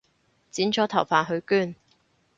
[0.51, 1.75] 剪咗頭髮去捐